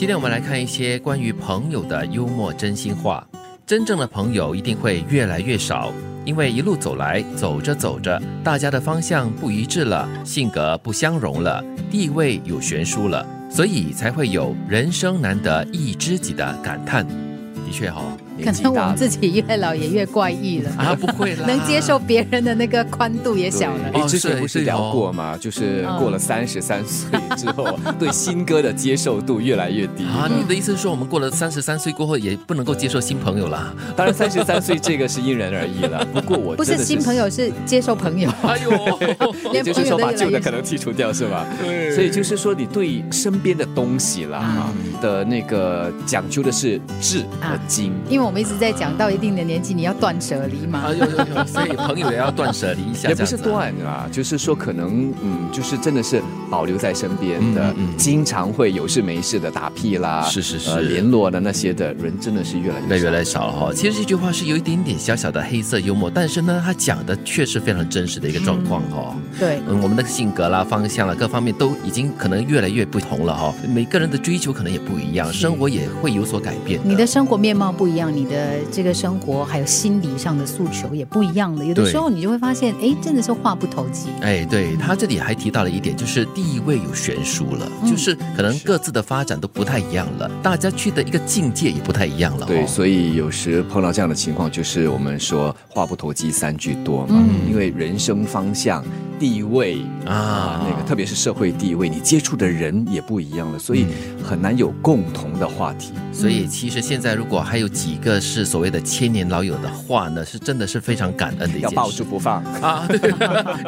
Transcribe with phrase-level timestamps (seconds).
[0.00, 3.22] 今天我们来看一些关于朋友的幽默真心话。
[3.66, 5.92] 真正的朋友一定会越来越少，
[6.24, 17.06] 因为一路走来，走着走着，大家的方向不一致了，性格不相容了，地位有悬殊了，所以才会有人生难得一知己的感叹。
[17.06, 18.02] 的确哈、
[18.40, 23.90] 可能我们自己越老也越怪异了啊，不会了，能接受别人的那个宽度也小了。
[23.94, 25.36] 哦你之前不是是聊过吗？
[25.38, 30.04] 就是过了三十三岁之后，对新歌的接受度越来越低。
[30.04, 30.28] 啊。
[30.28, 33.74] 你的意思是说，我们过了三十三岁过后，也不能够接受新朋友了？
[33.96, 36.04] 当然，三十三岁这个是因人而异了。
[36.12, 38.30] 不过我不是新朋，友，是接受朋友。
[38.42, 41.46] 哎呦，就是说把旧的可能剔除掉，是吧？
[41.62, 47.92] 对所以就是说，你对身边的东西啦哈的那个讲究的是质和精。
[48.08, 50.78] 因为我们一直在讲到一定的年纪，你要断舍离嘛。
[50.78, 57.96] 啊，有有有，所以朋友也要断舍离一下，也不是断啊就是说可能嗯，就是真的是保留在身边的，嗯嗯嗯。
[57.96, 60.70] 经常会有事没事的打屁啦，是是是。
[60.70, 62.88] 呃联络的那些的人真的是越来越少。
[62.88, 63.72] 越来越来少哈。
[63.74, 69.16] 其实这句话是有一点点小小的黑色幽默，但是呢，他讲的确实非常真实的一个状况哈。
[69.40, 73.52] 对，嗯，我们的性格啦、方向啦，各方面都已经可能越来越不同了哈。
[73.66, 81.64] 每个人的追求可能也不一样，生活也会有所改变你的生活面貌不一样，你的这个生活还有心理上的诉求也不一样了。
[81.64, 84.08] 有的时候你就会发现，哎，真的是话不投机。
[84.20, 92.48] 哎，对他这里还提到了一点，就是地位有悬殊了，嗯就是可能各自的发展都不太一样了，大家去的一个境界也不太一样了、哦。
[92.48, 98.84] 对，所以有时碰到这样的情况，就是我们说话不投机三句多嘛，嗯因为人生方向、
[99.20, 103.86] 地位啊那个特别是社会地位，你接触的人也不一样了，所以
[104.24, 105.92] 很难有共同的话题。
[106.10, 111.74] 所以其实现在如果还有几个是所谓的千年老友的话呢，是真的是非常感恩的一件事。
[111.76, 112.98] 要抱住不放，啊， 对，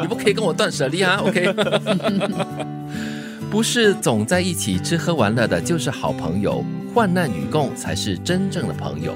[0.00, 1.54] 你不可以跟我断舍离啊， OK？
[3.50, 6.64] 不是总在一起吃喝玩乐的，就是好朋友，
[6.94, 9.14] 患难与共才是真正的朋友。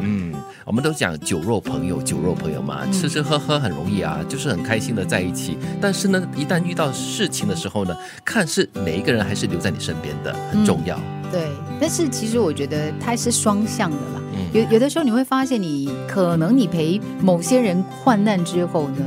[0.00, 0.32] 嗯，
[0.66, 5.56] 我们都讲酒肉朋友，酒肉朋友嘛，吃吃喝喝很容易啊，就是很开心的在一起。
[5.80, 10.98] 但是呢，一旦遇到事情的时候呢，看是哪一个人还是留在你身边的，很重要。
[11.30, 11.46] 对，
[11.80, 14.20] 但是其实我觉得它是双向的啦。
[14.32, 19.04] 嗯有有的时候你会发现你，可能你陪某些人患难之后呢，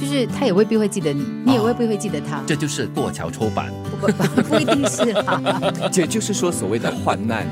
[0.00, 3.68] 就是他也未必会记得你，你也未必会记得他，这就是过桥抽板。
[4.00, 5.60] 不不不一定是啦。
[5.90, 7.44] 这就是说所谓的患难。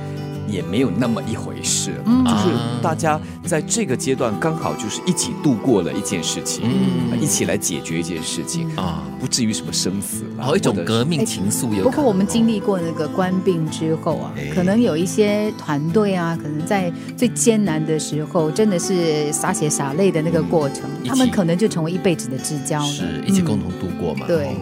[0.49, 2.25] 也没有那么一回事，嗯。
[2.25, 7.21] 就是啊大家在这个阶段刚好就是一起度过了一件事情，嗯。
[7.21, 11.85] 一起来解决一件事情，啊，不至于什么生死啦，好一种革命情愫有。
[11.85, 22.87] 不过我们经历过那个官病之后啊哎，可能有一些团队啊，可能在最艰难的时候，真的是洒血洒泪的那个过程，他们可能就成为一辈子的知交了。
[22.87, 24.27] 是一起共嗯同度过嘛。
[24.27, 24.47] 对。
[24.47, 24.55] 哦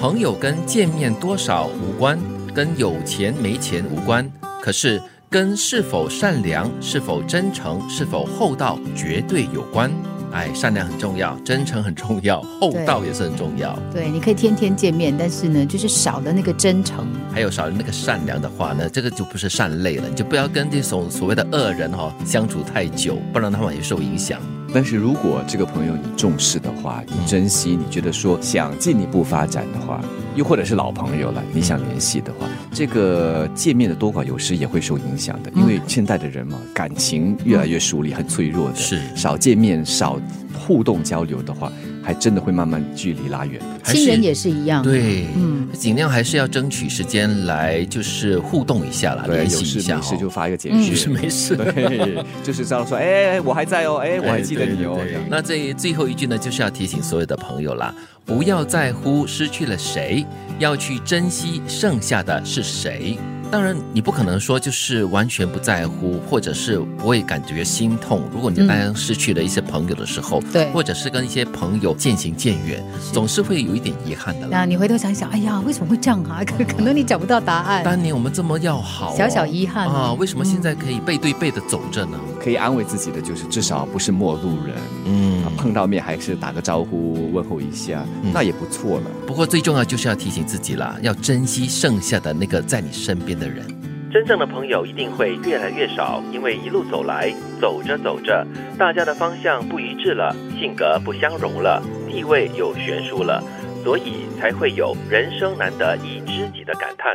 [0.00, 2.16] 朋友跟见面多少无关，
[2.54, 4.30] 跟有钱没钱无关，
[4.62, 9.90] 可是跟是否善良、是否真诚、是否厚道绝对有关。
[10.30, 13.74] 哎，善良很重要，真诚很重要，厚道也是很重要。
[13.90, 17.06] 对，你可以天天见面，但是呢，就是少了那个真诚。
[17.32, 24.38] 还有少了那个善良的话呢，这个就不是善类了，你就不要跟这种所谓的恶人哈、相处太久，不然他们也受影响。
[24.74, 29.98] 但是如果这个朋友你重视的话，你珍惜，你觉得说想进一步发展的话，
[30.34, 39.00] 又或者是老朋友了，你想联系的话，这个见面的多寡有时也会受影响的，因为现代的人嘛，感情越来越疏离，很脆弱的，是。
[39.16, 40.20] 少见面、少
[40.58, 43.60] 互动交流的话，还真的会慢慢距离拉远。
[43.84, 44.82] 亲人也是一样。
[44.82, 50.00] 对，嗯尽量还是要争取时间来就是互动一下啦，对，联系一下哦。
[50.00, 51.56] 没事就发一个简嗯讯，有事没事。
[51.56, 57.94] 对，就是这样说，哎，我还在哦，哎，我还记得你哦对对对那这最后一句呢，就是要提醒所有的朋友啦，
[58.24, 60.26] 不要在乎失去了谁，
[60.58, 63.16] 要去珍惜剩下的是谁。
[63.50, 68.22] 当然，你不可能说就是完全不在乎，或者是不会感觉心痛。
[68.32, 74.46] 如果你嗯当失去了一些朋友的时候，对或者是跟一些朋友渐行渐远，总是会有一点遗憾的。
[74.48, 76.42] 那你回头想想，哎呀，为什么会这样啊？
[76.44, 77.82] 可 可能你找不到答案。
[77.82, 82.18] 当年我们这么要好哦、小小遗憾啊，为什么现在可以背对背的走着呢？
[82.42, 84.74] 可以安慰自己的就是，至少不是陌路人，
[85.06, 89.10] 嗯啊，碰到面还是打个招呼问候一下，嗯那也不错了。
[89.26, 93.64] 不过最重要就是要提醒自己啦，要珍惜剩下的那个在你身边的人。
[94.10, 97.30] 真正的朋友一定会越来越少，因为一路走来，
[97.60, 98.46] 走着走着，
[98.78, 103.44] 大家的方向不一致了，性格不相容了，地位有悬殊了，
[103.84, 107.14] 所以才会有人生难得一知己的感叹。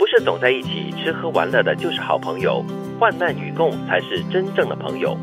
[0.00, 2.64] 不是总在一起吃喝玩乐的就是好朋友，
[2.98, 5.14] 患难与共才是真正的朋友。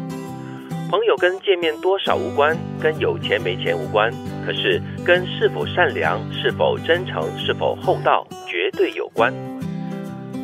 [0.91, 4.13] 朋友跟见面多少无关，跟有钱没钱无关，
[4.45, 9.33] 可是跟是否善良、是否真诚、是否厚道绝对有关。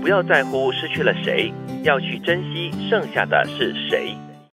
[0.02, 1.54] 不要在乎失去了谁，
[1.84, 4.18] 要去珍惜剩下的是谁。